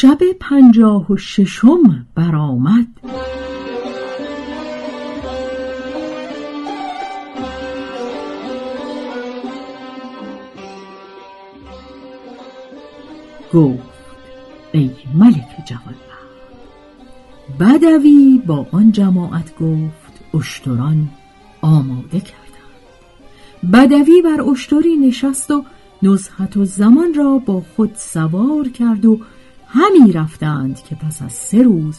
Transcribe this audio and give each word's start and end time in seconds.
شب 0.00 0.18
پنجاه 0.40 1.12
و 1.12 1.16
ششم 1.16 2.06
برآمد. 2.14 2.86
گفت 13.52 13.80
ای 14.72 14.90
ملک 15.14 15.46
جوان 15.66 15.94
بدوی 17.60 18.42
با 18.46 18.66
آن 18.72 18.92
جماعت 18.92 19.54
گفت 19.58 20.34
اشتران 20.34 21.08
آماده 21.62 22.20
کردند. 22.20 23.72
بدوی 23.72 24.22
بر 24.22 24.42
اشتری 24.50 24.96
نشست 24.96 25.50
و 25.50 25.64
نزحت 26.02 26.56
و 26.56 26.64
زمان 26.64 27.14
را 27.14 27.38
با 27.38 27.62
خود 27.76 27.92
سوار 27.96 28.68
کرد 28.68 29.06
و 29.06 29.20
همی 29.68 30.12
رفتند 30.12 30.82
که 30.82 30.94
پس 30.94 31.22
از 31.22 31.32
سه 31.32 31.62
روز 31.62 31.96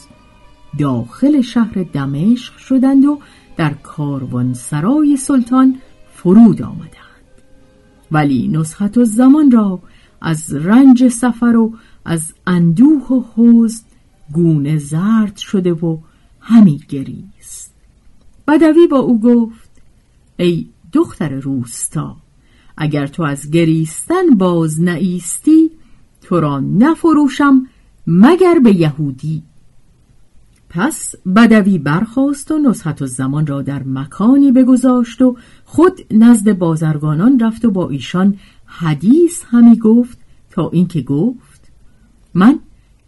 داخل 0.80 1.42
شهر 1.42 1.86
دمشق 1.94 2.58
شدند 2.58 3.06
و 3.06 3.20
در 3.58 3.73
کاروان 3.73 4.53
سرای 4.53 5.17
سلطان 5.17 5.80
فرود 6.14 6.61
آمدند. 6.61 6.89
ولی 8.11 8.48
نسخت 8.48 8.98
و 8.98 9.05
زمان 9.05 9.52
را 9.52 9.80
از 10.21 10.54
رنج 10.54 11.08
سفر 11.08 11.55
و 11.55 11.73
از 12.05 12.33
اندوه 12.48 13.08
و 13.08 13.23
حزن 13.36 13.83
گونه 14.33 14.77
زرد 14.77 15.38
شده 15.38 15.73
و 15.73 15.98
همی 16.39 16.82
گریست. 16.89 17.73
بدوی 18.48 18.88
با 18.88 18.98
او 18.98 19.21
گفت 19.21 19.70
ای 20.38 20.67
دختر 20.94 21.30
روستا 21.30 22.15
اگر 22.77 23.08
تو 23.08 23.23
از 23.23 23.52
گریستن 23.52 24.30
باز 24.30 24.82
نایستی 24.82 25.69
تو 26.30 26.40
را 26.40 26.60
نفروشم 26.60 27.67
مگر 28.08 28.60
به 28.64 28.76
یهودی. 28.76 29.44
پس 30.70 31.16
بدوی 31.36 31.78
برخاست 31.78 32.52
و 32.52 32.60
نصحت 32.60 33.06
زمان 33.06 33.48
را 33.48 33.62
در 33.62 33.84
مکانی 33.84 34.52
بگذاشت 34.52 35.22
و 35.22 35.38
خود 35.66 36.00
نزد 36.12 36.54
بازرگانان 36.54 37.39
رفت 37.39 37.66
و 37.66 37.72
با 37.72 37.89
ایشان 37.89 38.38
حدیث 38.66 39.44
همی 39.48 39.80
گفت 39.80 40.18
تا 40.52 40.70
اینکه 40.70 41.02
گفت 41.02 41.72
من 42.34 42.60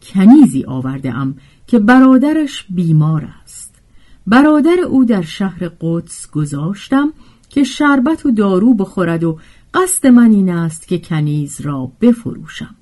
کنیزی 0.02 0.64
آورده 0.64 1.14
ام 1.14 1.36
که 1.68 1.80
برادرش 1.80 2.66
بیمار 2.70 3.28
است. 3.44 3.76
برادر 4.28 4.80
او 4.90 5.06
در 5.06 5.22
شهر 5.22 5.72
قدس 5.81 6.31
گذاشتم 6.31 7.14
که 7.50 7.64
شربت 7.64 8.26
و 8.26 8.31
دارو 8.31 8.74
بخورد 8.74 9.24
و 9.24 9.40
قصد 9.74 10.08
من 10.08 10.31
این 10.31 10.50
است 10.50 10.88
که 10.88 11.00
کنیز 11.00 11.62
را 11.62 11.92
بفروشم. 12.02 12.76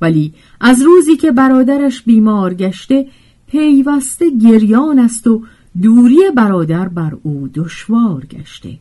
ولی 0.00 0.34
از 0.60 0.82
روزی 0.82 1.16
که 1.16 1.32
برادرش 1.32 2.02
بیمار 2.02 2.54
گشته 2.54 3.06
پیوسته 3.46 4.30
گریان 4.30 4.98
است 4.98 5.26
و 5.26 5.42
دوری 5.82 6.20
برادر 6.36 6.88
بر 6.88 7.16
او 7.22 7.48
دشوار 7.54 8.26
گشته. 8.26 8.78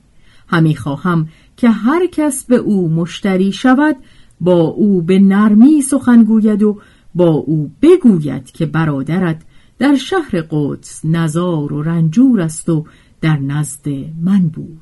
همی 0.47 0.75
خواهم 0.75 1.27
که 1.57 1.69
هر 1.69 2.07
کس 2.07 2.45
به 2.45 2.55
او 2.55 2.89
مشتری 2.89 3.51
شود 3.51 3.95
با 4.41 4.61
او 4.61 5.01
به 5.01 5.19
نرمی 5.19 5.81
سخن 5.81 6.23
گوید 6.23 6.63
و 6.63 6.79
با 7.15 7.29
او 7.29 7.71
بگوید 7.81 8.51
که 8.51 8.65
برادرت 8.65 9.41
در 9.79 9.95
شهر 9.95 10.43
قدس 10.51 11.01
نزار 11.05 11.73
و 11.73 11.81
رنجور 11.81 12.41
است 12.41 12.69
و 12.69 12.85
در 13.21 13.37
نزد 13.37 13.87
من 14.21 14.47
بود. 14.47 14.81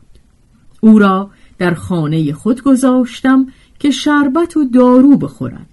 او 0.81 0.99
را 0.99 1.29
در 1.57 1.73
خانه 1.73 2.33
خود 2.33 2.61
گذاشتم 2.61 3.47
که 3.79 3.91
شربت 3.91 4.57
و 4.57 4.63
دارو 4.63 5.17
بخورد. 5.17 5.72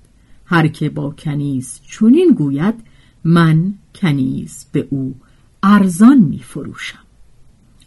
هر 0.50 0.68
که 0.68 0.90
با 0.90 1.10
کنیز 1.10 1.80
چونین 1.86 2.30
گوید 2.30 2.74
من 3.24 3.74
کنیز 3.94 4.66
به 4.72 4.88
او 4.90 5.14
ارزان 5.62 6.18
می 6.18 6.38
فروشم 6.38 6.98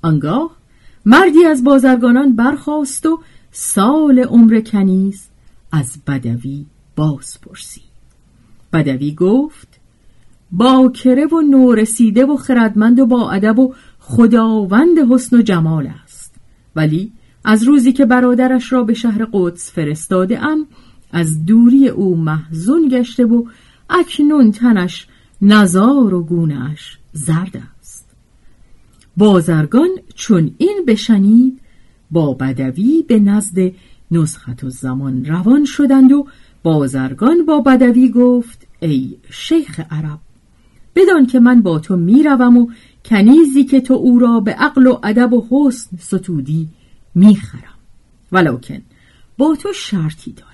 آنگاه 0.01 0.57
مردی 1.05 1.45
از 1.45 1.63
بازرگانان 1.63 2.35
برخاست 2.35 3.05
و 3.05 3.19
سال 3.51 4.19
عمر 4.19 4.59
کنیز 4.59 5.27
از 5.71 5.97
بدوی 6.07 6.65
باز 6.95 7.41
پرسید 7.41 7.83
بدوی 8.73 9.11
گفت 9.11 9.79
باکره 10.51 11.25
و 11.25 11.41
نورسیده 11.41 12.25
و 12.25 12.37
خردمند 12.37 12.99
و 12.99 13.05
با 13.05 13.31
ادب 13.31 13.59
و 13.59 13.73
خداوند 13.99 14.99
حسن 15.11 15.37
و 15.37 15.41
جمال 15.41 15.89
است. 16.03 16.35
ولی 16.75 17.11
از 17.45 17.63
روزی 17.63 17.93
که 17.93 18.05
برادرش 18.05 18.73
را 18.73 18.83
به 18.83 18.93
شهر 18.93 19.27
قدس 19.33 19.71
فرستاده 19.71 20.43
ام 20.43 20.67
از 21.13 21.45
دوری 21.45 21.87
او 21.87 22.15
محزون 22.15 22.87
گشته 22.89 23.25
و 23.25 23.43
اکنون 23.89 24.51
تنش 24.51 25.07
نزار 25.41 26.13
و 26.13 26.23
گونهش 26.23 26.97
زرد 27.13 27.63
است. 27.79 28.09
بازرگان 29.17 29.89
چون 30.15 30.51
این 30.57 30.83
بشنید 30.87 31.59
با 32.11 32.33
بدوی 32.33 33.03
به 33.07 33.19
نزد 33.19 33.57
نسخت 34.11 34.63
و 34.63 34.69
زمان 34.69 35.25
روان 35.25 35.65
شدند 35.65 36.11
و 36.11 36.27
بازرگان 36.63 37.45
با 37.45 37.61
بدوی 37.61 38.09
گفت 38.09 38.67
ای 38.79 39.17
شیخ 39.29 39.79
عرب 39.91 40.19
بدان 40.95 41.25
که 41.25 41.39
من 41.39 41.61
با 41.61 41.79
تو 41.79 41.95
می‌روم 41.97 42.57
و 42.57 42.67
کنیزی 43.05 43.63
که 43.63 43.81
تو 43.81 43.93
او 43.93 44.19
را 44.19 44.39
به 44.39 44.51
عقل 44.51 44.87
و 44.87 44.99
ادب 45.03 45.33
و 45.33 45.47
حسن 45.51 45.97
ستودی 45.97 46.69
می‌خرم. 47.15 47.79
ولکن 48.31 48.81
با 49.37 49.55
تو 49.55 49.73
شرطی 49.73 50.31
دارم. 50.31 50.52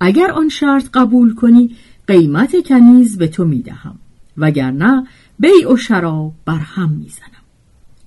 اگر 0.00 0.30
آن 0.30 0.48
شرط 0.48 0.88
قبول 0.94 1.34
کنی 1.34 1.76
قیمت 2.06 2.68
کنیز 2.68 3.18
به 3.18 3.28
تو 3.28 3.44
می‌دهم 3.44 3.98
وگرنه 4.36 5.06
بیع 5.38 5.72
و 5.72 5.76
شراب 5.76 6.34
بر 6.44 6.58
هم 6.58 6.90
می‌زنم. 6.90 7.44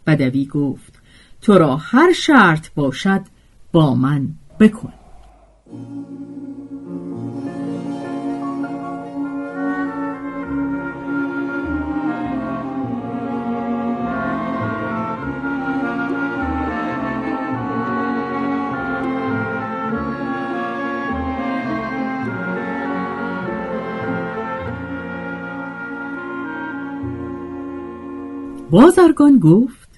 بدوی 0.07 0.45
گفت 0.45 1.01
تو 1.41 1.57
را 1.57 1.75
هر 1.75 2.13
شرط 2.13 2.67
باشد 2.75 3.21
با 3.71 3.95
من 3.95 4.27
بکن. 4.59 4.93
بازرگان 28.71 29.39
گفت 29.39 29.89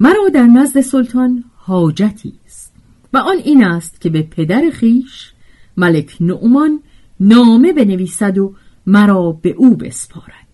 مرا 0.00 0.28
در 0.34 0.46
نزد 0.46 0.80
سلطان 0.80 1.44
حاجتی 1.56 2.34
است 2.46 2.72
و 3.12 3.18
آن 3.18 3.36
این 3.44 3.64
است 3.64 4.00
که 4.00 4.10
به 4.10 4.22
پدر 4.22 4.70
خیش 4.72 5.32
ملک 5.76 6.16
نعمان 6.20 6.80
نامه 7.20 7.72
بنویسد 7.72 8.38
و 8.38 8.54
مرا 8.86 9.32
به 9.32 9.50
او 9.50 9.76
بسپارد. 9.76 10.48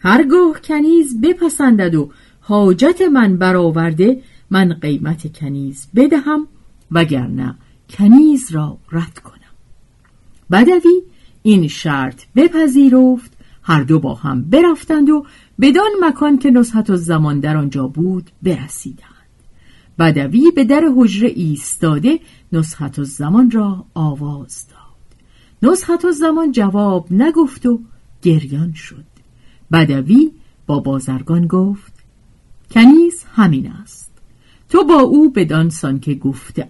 هرگاه 0.00 0.60
کنیز 0.64 1.20
بپسندد 1.20 1.94
و 1.94 2.10
حاجت 2.40 3.02
من 3.12 3.36
برآورده 3.36 4.22
من 4.50 4.72
قیمت 4.72 5.38
کنیز 5.38 5.88
بدهم 5.94 6.46
وگرنه 6.90 7.54
کنیز 7.90 8.52
را 8.52 8.78
رد 8.92 9.18
کنم. 9.18 9.36
بدوی 10.50 11.02
این 11.42 11.68
شرط 11.68 12.22
بپذیرفت 12.36 13.32
هر 13.62 13.82
دو 13.82 13.98
با 13.98 14.14
هم 14.14 14.42
برفتند 14.42 15.10
و 15.10 15.26
بدان 15.60 15.90
مکان 16.00 16.38
که 16.38 16.50
نصحت 16.50 16.96
زمان 16.96 17.40
در 17.40 17.56
آنجا 17.56 17.86
بود 17.86 18.30
برسیدند. 18.42 19.06
بدوی 19.98 20.50
به 20.54 20.64
در 20.64 20.82
حجره 20.96 21.28
ایستاده 21.28 22.20
نصحت 22.52 23.02
زمان 23.02 23.50
را 23.50 23.84
آواز 23.94 24.66
داد. 24.68 24.86
نصحت 25.72 26.10
زمان 26.10 26.52
جواب 26.52 27.06
نگفت 27.10 27.66
و 27.66 27.80
گریان 28.22 28.72
شد. 28.72 29.04
بدوی 29.72 30.30
با 30.66 30.80
بازرگان 30.80 31.46
گفت 31.46 31.92
کنیز 32.70 33.24
همین 33.34 33.72
است. 33.72 34.12
تو 34.68 34.84
با 34.84 35.00
او 35.00 35.30
بدانسان 35.30 36.00
که 36.00 36.20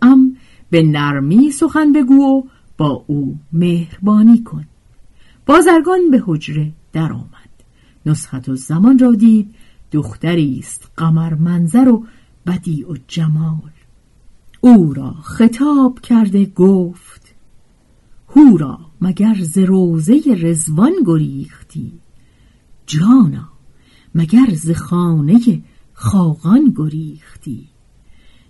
ام 0.03 0.37
به 0.71 0.83
نرمی 0.83 1.51
سخن 1.51 1.93
بگو 1.93 2.15
و 2.15 2.43
با 2.77 3.05
او 3.07 3.39
مهربانی 3.53 4.43
کن. 4.43 4.65
بازرگان 5.47 6.11
به 6.11 6.23
حجره 6.27 6.73
درآمد. 6.93 7.36
نسخت 8.07 8.49
و 8.49 8.57
زمان 8.57 8.99
را 8.99 9.13
دید 9.13 9.55
دختری 9.93 10.59
است 10.59 10.91
قمر 10.97 11.35
منظر 11.35 11.89
و 11.89 12.07
بدیع 12.47 12.91
و 12.91 12.97
جمال. 13.09 13.71
او 14.61 14.95
را 14.95 15.11
خطاب 15.13 16.01
کرده 16.01 16.47
گفت 16.47 17.35
هورا 18.37 18.79
مگر 19.01 19.35
ز 19.35 19.59
روزه 19.59 20.21
رزوان 20.41 20.93
گریختی؟ 21.07 21.93
جانا 22.87 23.49
مگر 24.15 24.55
ز 24.55 24.71
خانه 24.71 25.63
خاقان 25.93 26.75
گریختی؟ 26.77 27.69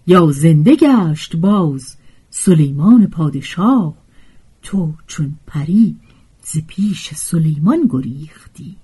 یا 0.07 0.31
زنده 0.31 0.77
گشت 0.77 1.37
باز 1.37 1.97
سلیمان 2.31 3.07
پادشاه 3.07 3.95
تو 4.63 4.93
چون 5.07 5.35
پری 5.47 5.97
ز 6.43 6.59
پیش 6.67 7.15
سلیمان 7.15 7.87
گریختی؟ 7.91 8.77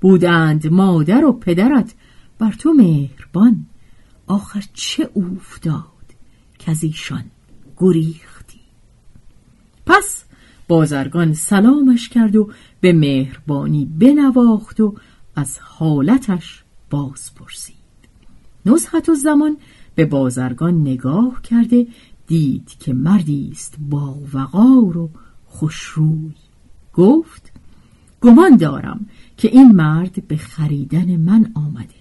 بودند 0.00 0.66
مادر 0.66 1.24
و 1.24 1.32
پدرت. 1.32 1.94
بر 2.38 2.52
تو 2.52 2.72
مهربان. 2.72 3.66
آخر 4.26 4.64
چه 4.74 5.10
افتاد 5.16 5.84
که 6.58 6.70
از 6.70 6.84
ایشان 6.84 7.24
گریختی. 7.76 8.60
پس 9.86 10.24
بازرگان 10.68 11.34
سلامش 11.34 12.08
کرد 12.08 12.36
و 12.36 12.50
به 12.80 12.92
مهربانی 12.92 13.84
بنواخت 13.98 14.80
و 14.80 14.94
از 15.36 15.58
حالتش 15.58 16.64
باز 16.90 17.34
پرسید 17.34 17.76
نزحت 18.66 19.08
و 19.08 19.14
زمان 19.14 19.56
به 19.94 20.04
بازرگان 20.04 20.80
نگاه 20.80 21.42
کرده 21.42 21.86
دید 22.26 22.68
که 22.78 22.92
مردی 22.92 23.50
است 23.52 23.76
با 23.80 24.18
وقار 24.32 24.98
و 24.98 25.10
خوشروی. 25.46 26.34
گفت 26.92 27.49
گمان 28.20 28.56
دارم 28.56 29.06
که 29.36 29.48
این 29.48 29.72
مرد 29.72 30.28
به 30.28 30.36
خریدن 30.36 31.16
من 31.16 31.52
آمده. 31.54 32.00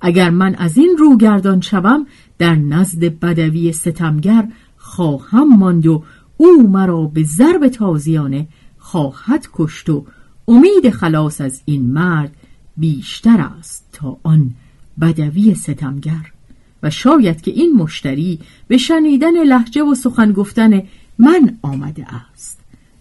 اگر 0.00 0.30
من 0.30 0.54
از 0.54 0.78
این 0.78 0.96
رو 0.98 1.16
گردان 1.16 1.60
شوم 1.60 2.06
در 2.38 2.54
نزد 2.54 3.04
بدوی 3.04 3.72
ستمگر 3.72 4.48
خواهم 4.76 5.56
ماند 5.58 5.86
و 5.86 6.02
او 6.36 6.68
مرا 6.70 7.02
به 7.02 7.24
ضرب 7.24 7.68
تازیانه 7.68 8.48
خواهد 8.78 9.48
کشت 9.52 9.90
و 9.90 10.06
امید 10.48 10.90
خلاص 10.90 11.40
از 11.40 11.62
این 11.64 11.92
مرد 11.92 12.36
بیشتر 12.76 13.40
است 13.58 13.88
تا 13.92 14.18
آن 14.22 14.50
بدوی 15.00 15.54
ستمگر. 15.54 16.32
و 16.82 16.90
شاید 16.90 17.40
که 17.40 17.50
این 17.50 17.76
مشتری 17.76 18.38
به 18.68 18.76
شنیدن 18.76 19.44
لحجه 19.44 19.82
و 19.82 19.94
سخن 19.94 20.32
گفتن 20.32 20.82
من 21.18 21.58
آمده 21.62 22.06
است. 22.32 22.59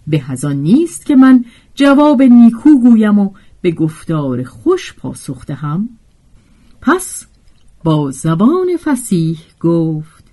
به 0.10 0.18
هزان 0.18 0.56
نیست 0.56 1.06
که 1.06 1.16
من 1.16 1.46
جواب 1.76 2.22
نیکو 2.22 2.70
گویم 2.80 3.20
و 3.20 3.32
به 3.62 3.72
گفتار 3.72 4.44
خوش 4.44 4.94
پاسخ 4.94 5.46
دهم. 5.46 5.90
پس 6.82 7.26
با 7.84 8.12
زبان 8.12 8.68
فسیح 8.84 9.40
گفت 9.60 10.24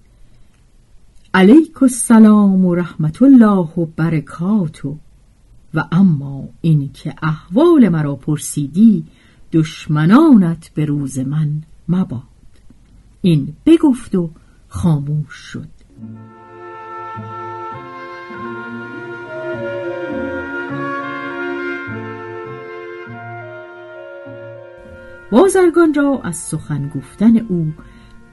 علیک 1.34 1.82
السلام 1.82 2.64
و 2.64 2.74
رحمت 2.74 3.22
الله 3.22 3.68
و 3.76 3.86
برکاتو 3.86 4.96
و 5.74 5.84
اما 5.92 6.48
این 6.60 6.90
که 6.92 7.14
احوال 7.22 7.88
مرا 7.88 8.16
پرسیدی 8.16 9.04
دشمنانت 9.52 10.70
به 10.74 10.84
روز 10.84 11.18
من 11.18 11.62
مباد. 11.88 12.22
این 13.22 13.56
بگفت 13.66 14.14
و 14.14 14.30
خاموش 14.68 15.34
شد. 15.34 15.68
بازرگان 25.30 25.94
را 25.94 26.20
از 26.24 26.36
سخن 26.36 26.88
گفتن 26.88 27.36
او 27.36 27.72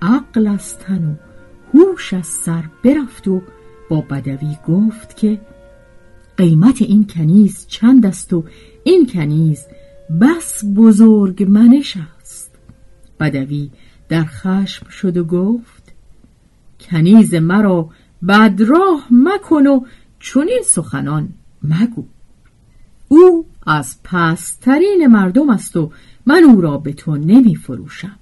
عقل 0.02 0.48
از 0.48 0.78
تن 0.78 1.06
و 1.06 1.16
هوش 1.78 2.14
از 2.14 2.28
سر 2.28 2.64
برفت 2.84 3.28
و 3.28 3.42
با 3.90 4.02
بدوی 4.02 4.58
گفت 4.68 5.18
که 5.18 5.42
قیمت 6.38 6.82
این 6.82 7.08
کنیز 7.08 7.66
چند 7.68 8.06
است 8.06 8.34
و 8.34 8.44
این 8.84 9.08
کنیز 9.08 9.66
بس 10.22 10.64
بزرگ 10.76 11.44
منش 11.44 11.98
است. 12.22 12.52
بدوی 13.20 13.70
در 14.10 14.24
خشم 14.24 14.90
شد 14.90 15.18
و 15.18 15.24
گفت 15.24 15.92
کنیز 16.80 17.34
مرا 17.34 17.90
بدراه 18.28 19.08
مکن 19.12 19.68
و 19.68 19.86
چنین 20.20 20.62
سخنان 20.66 21.30
مگو. 21.64 22.06
او 23.08 23.46
از 23.68 24.04
پسترین 24.04 25.08
مردم 25.08 25.50
است 25.50 25.78
و 25.78 25.92
من 26.26 26.44
او 26.44 26.62
را 26.62 26.78
به 26.78 26.94
تو 26.94 27.16
نمی 27.16 27.56
فروشم 27.56 28.20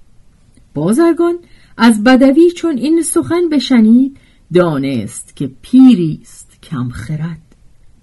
بازرگان 0.74 1.38
از 1.76 2.04
بدوی 2.04 2.50
چون 2.50 2.76
این 2.76 3.02
سخن 3.02 3.48
بشنید 3.48 4.16
دانست 4.54 5.36
که 5.36 5.50
پیری 5.62 6.18
است 6.22 6.58
کم 6.62 6.88
خرد. 6.88 7.38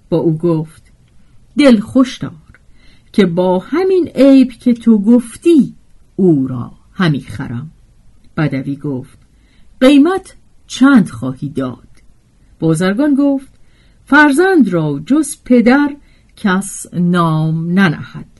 با 0.10 0.18
او 0.18 0.38
گفت 0.38 0.84
دل 1.58 1.80
خوش 1.80 2.18
دار 2.18 2.32
که 3.14 3.26
با 3.26 3.60
همین 3.60 4.08
عیب 4.08 4.52
که 4.52 4.74
تو 4.74 5.00
گفتی 5.00 5.76
او 6.16 6.48
را 6.48 6.72
همی 6.94 7.22
خرم. 7.22 7.72
بدوی 8.38 8.76
گفت 8.76 9.18
قیمت 9.80 10.36
چند 10.68 11.10
خواهی 11.10 11.50
داد؟ 11.50 11.88
بازرگان 12.60 13.16
گفت 13.16 13.54
فرزند 14.06 14.70
را 14.70 15.02
جز 15.06 15.36
پدر 15.46 15.96
کس 16.36 16.94
نام 16.94 17.72
ننهد. 17.72 18.39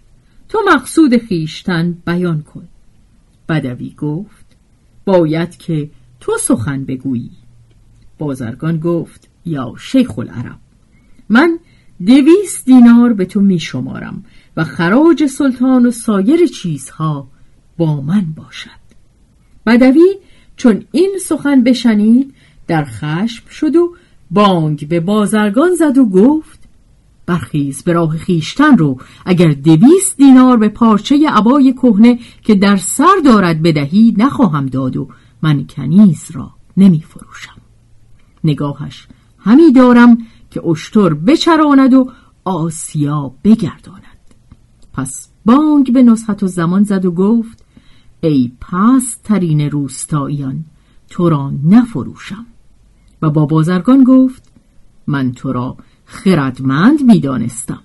تو 0.50 0.60
مقصود 0.74 1.18
خیشتن 1.18 1.98
بیان 2.06 2.42
کن. 2.42 2.68
بدوی 3.50 3.96
گفت 3.98 4.46
باید 5.06 5.58
که 5.58 5.90
تو 6.20 6.38
سخن 6.38 6.86
بگویی. 6.86 7.32
بازرگان 8.18 8.80
گفت 8.80 9.30
یا 9.46 9.74
شیخ 9.80 10.20
العرب 10.20 10.60
من 11.30 11.60
دویست 12.06 12.66
دینار 12.66 13.14
به 13.14 13.26
تو 13.26 13.42
می 13.42 13.60
شمارم 13.60 14.26
و 14.58 14.64
خراج 14.64 15.26
سلطان 15.26 15.86
و 15.86 15.92
سایر 15.92 16.46
چیزها 16.46 17.28
با 17.78 18.02
من 18.02 18.26
باشد. 18.36 18.80
بدوی 19.66 20.16
چون 20.56 20.86
این 20.92 21.18
سخن 21.22 21.64
بشنید 21.64 22.34
در 22.68 22.86
خشم 22.86 23.50
شد 23.50 23.76
و 23.76 23.96
بانگ 24.32 24.88
به 24.88 25.00
بازرگان 25.00 25.76
زد 25.76 25.98
و 25.98 26.06
گفت 26.06 26.59
برخیز 27.30 27.84
به 27.84 27.94
راه 27.94 28.18
خیشتن 28.18 28.78
رو. 28.78 28.98
اگر 29.26 29.52
دویست 29.52 30.18
دینار 30.18 30.58
به 30.58 30.70
پارچه 30.70 31.30
عبای 31.30 31.74
کهنه 31.74 32.20
که 32.44 32.56
در 32.56 32.78
سر 32.78 33.16
دارد 33.26 33.62
بدهی 33.62 34.16
نخواهم 34.18 34.66
داد 34.66 34.98
و 34.98 35.08
من 35.42 35.68
کنیز 35.68 36.32
را 36.32 36.52
نمی 36.78 37.02
فروشم 37.02 37.62
نگاهش 38.44 39.08
همی 39.40 39.72
دارم 39.72 40.18
که 40.52 40.68
اشتر 40.68 41.14
بچراند 41.14 41.94
و 41.94 42.12
آسیا 42.46 43.32
بگرداند. 43.44 44.04
پس 44.94 45.30
بانگ 45.46 45.94
به 45.94 46.04
نصحت 46.04 46.44
و 46.44 46.48
زمان 46.48 46.84
زد 46.84 47.06
و 47.06 47.12
گفت 47.12 47.66
ای 48.22 48.52
پس 48.62 49.18
ترین 49.24 49.62
روستاییان 49.62 50.66
تو 51.10 51.30
را 51.30 51.52
نفروشم. 51.64 52.46
و 53.22 53.30
با 53.30 53.46
بازرگان 53.46 54.04
گفت 54.04 54.52
من 55.08 55.32
تو 55.32 55.54
را 55.54 55.78
خردمند 56.10 57.04
می‌دانستم. 57.04 57.82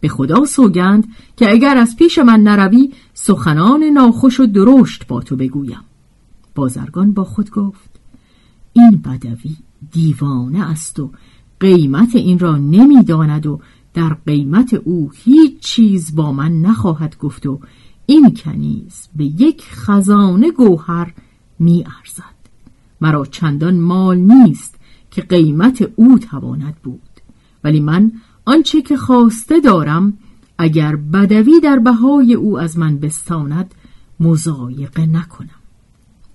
به 0.00 0.08
خدا 0.08 0.44
سوگند 0.44 1.06
که 1.36 1.50
اگر 1.50 1.76
از 1.76 1.96
پیش 1.96 2.18
من 2.18 2.42
نروی 2.42 2.92
سخنان 3.14 3.84
ناخوش 3.84 4.40
و 4.40 4.46
درشت 4.46 5.06
با 5.06 5.20
تو 5.20 5.36
بگویم. 5.36 5.80
بازرگان 6.54 7.12
با 7.12 7.24
خود 7.24 7.50
گفت 7.50 7.90
این 8.72 9.02
بدوی 9.04 9.56
دیوانه 9.92 10.70
است 10.70 11.00
و 11.00 11.10
قیمت 11.60 12.16
این 12.16 12.38
را 12.38 12.56
نمی‌داند 12.56 13.46
و 13.46 13.60
در 13.94 14.16
قیمت 14.26 14.74
او 14.74 15.10
هیچ 15.14 15.58
چیز 15.60 16.14
با 16.14 16.32
من 16.32 16.60
نخواهد 16.60 17.18
گفت 17.18 17.46
و 17.46 17.60
این 18.06 18.34
کنیز 18.34 19.08
به 19.16 19.24
یک 19.24 19.62
خزانه 19.70 20.50
گوهر 20.50 21.14
می 21.58 21.84
ارزد 21.98 22.38
مرا 23.00 23.24
چندان 23.24 23.80
مال 23.80 24.16
نیست 24.16 24.74
که 25.10 25.22
قیمت 25.22 25.92
او 25.96 26.18
تواند 26.18 26.76
بود. 26.82 27.07
ولی 27.64 27.80
من 27.80 28.12
آنچه 28.44 28.82
که 28.82 28.96
خواسته 28.96 29.60
دارم 29.60 30.18
اگر 30.58 30.96
بدوی 30.96 31.60
در 31.60 31.78
بهای 31.78 32.34
او 32.34 32.58
از 32.58 32.78
من 32.78 32.98
بستاند 32.98 33.74
مزایقه 34.20 35.06
نکنم. 35.06 35.50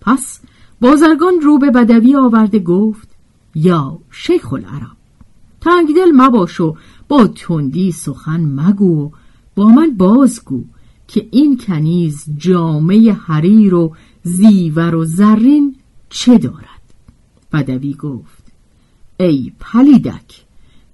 پس 0.01 0.39
بازرگان 0.81 1.33
رو 1.41 1.57
به 1.57 1.71
بدوی 1.71 2.15
آورده 2.15 2.59
گفت 2.59 3.07
یا 3.55 3.99
شیخ 4.11 4.53
العرب 4.53 4.97
تنگدل 5.61 6.11
مباش 6.13 6.61
و 6.61 6.75
با 7.07 7.27
تندی 7.27 7.91
سخن 7.91 8.41
مگو 8.41 9.11
با 9.55 9.69
من 9.69 9.97
بازگو 9.97 10.63
که 11.07 11.27
این 11.31 11.57
کنیز 11.57 12.25
جامعه 12.37 13.13
حریر 13.13 13.73
و 13.73 13.95
زیور 14.23 14.95
و 14.95 15.05
زرین 15.05 15.75
چه 16.09 16.37
دارد؟ 16.37 16.83
بدوی 17.53 17.93
گفت 17.93 18.43
ای 19.19 19.51
پلیدک 19.59 20.45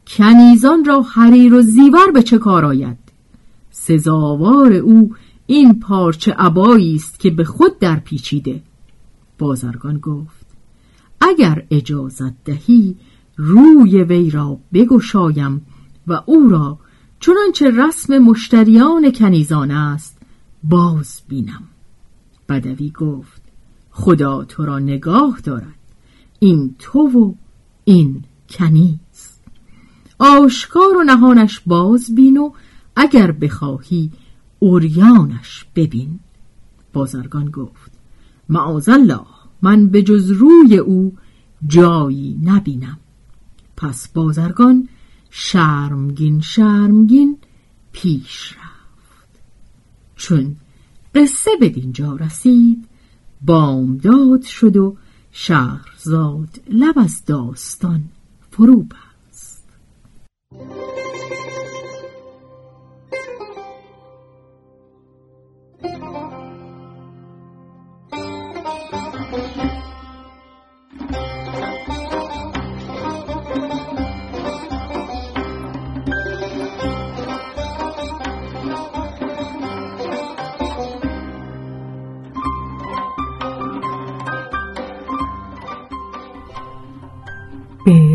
کنیزان 0.09 0.85
را 0.85 1.01
حریر 1.01 1.53
و 1.53 1.61
زیور 1.61 2.11
به 2.13 2.23
چه 2.23 2.37
کار 2.37 2.65
آید؟ 2.65 2.97
سزاوار 3.71 4.73
او 4.73 5.15
این 5.47 5.79
پارچه 5.79 6.31
عبایی 6.33 6.95
است 6.95 7.19
که 7.19 7.29
به 7.29 7.43
خود 7.43 7.79
در 7.79 7.99
پیچیده. 7.99 8.63
بازرگان 9.37 9.97
گفت 9.97 10.45
اگر 11.21 11.65
اجازت 11.71 12.43
دهی 12.43 12.95
روی 13.35 14.03
وی 14.03 14.29
را 14.29 14.57
بگشایم 14.73 15.65
و 16.07 16.21
او 16.25 16.49
را 16.49 16.79
چنانچه 17.19 17.71
رسم 17.71 18.17
مشتریان 18.17 19.11
کنیزان 19.11 19.71
است 19.71 20.17
باز 20.63 21.21
بینم. 21.27 21.63
بدوی 22.49 22.89
گفت 22.89 23.41
خدا 23.91 24.43
تو 24.43 24.65
را 24.65 24.79
نگاه 24.79 25.39
دارد. 25.43 25.75
این 26.39 26.75
تو 26.79 26.99
و 26.99 27.33
این 27.85 28.23
کنیز. 28.49 29.28
آشکار 30.19 30.97
و 30.97 31.03
نهانش 31.03 31.61
باز 31.65 32.15
بین 32.15 32.38
و 32.38 32.51
اگر 32.95 33.31
بخواهی 33.31 34.11
اوریانش 34.59 35.65
ببین. 35.75 36.19
بازرگان 36.93 37.51
گفت 37.51 37.91
معاذالله 38.49 39.25
من 39.61 39.88
به 39.88 40.03
جز 40.03 40.31
روی 40.31 40.77
او 40.77 41.15
جایی 41.67 42.39
نبینم. 42.43 42.97
پس 43.77 44.07
بازرگان 44.07 44.89
شرمگین 45.29 46.41
شرمگین 46.41 47.38
پیش 47.91 48.53
رفت. 48.53 49.29
چون 50.15 50.55
قصه 51.15 51.51
به 51.59 51.69
دینجا 51.69 52.15
رسید 52.15 52.85
بامداد 53.45 54.41
شد 54.41 54.77
و 54.77 54.97
شهرزاد 55.31 56.61
لب 56.69 56.99
از 56.99 57.25
داستان 57.25 58.03
فرو 58.51 58.83
به 60.59 60.65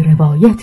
روایت 0.02 0.62